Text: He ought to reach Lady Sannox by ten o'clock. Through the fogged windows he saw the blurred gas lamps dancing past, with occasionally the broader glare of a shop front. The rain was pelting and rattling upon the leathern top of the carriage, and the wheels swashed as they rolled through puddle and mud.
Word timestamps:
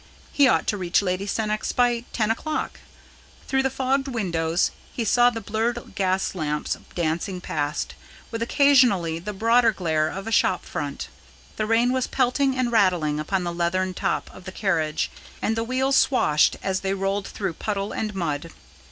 He 0.33 0.47
ought 0.47 0.65
to 0.65 0.77
reach 0.77 1.03
Lady 1.03 1.27
Sannox 1.27 1.71
by 1.71 2.05
ten 2.11 2.31
o'clock. 2.31 2.79
Through 3.47 3.61
the 3.61 3.69
fogged 3.69 4.07
windows 4.07 4.71
he 4.91 5.05
saw 5.05 5.29
the 5.29 5.41
blurred 5.41 5.93
gas 5.93 6.33
lamps 6.33 6.75
dancing 6.95 7.39
past, 7.39 7.93
with 8.31 8.41
occasionally 8.41 9.19
the 9.19 9.31
broader 9.31 9.71
glare 9.71 10.07
of 10.09 10.25
a 10.25 10.31
shop 10.31 10.65
front. 10.65 11.07
The 11.57 11.67
rain 11.67 11.93
was 11.93 12.07
pelting 12.07 12.55
and 12.57 12.71
rattling 12.71 13.19
upon 13.19 13.43
the 13.43 13.53
leathern 13.53 13.93
top 13.93 14.31
of 14.33 14.45
the 14.45 14.51
carriage, 14.51 15.11
and 15.39 15.55
the 15.55 15.63
wheels 15.63 15.97
swashed 15.97 16.57
as 16.63 16.79
they 16.79 16.95
rolled 16.95 17.27
through 17.27 17.53
puddle 17.53 17.91
and 17.91 18.15
mud. 18.15 18.49